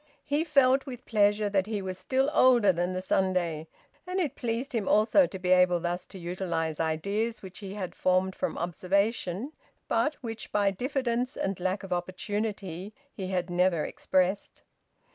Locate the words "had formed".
7.75-8.35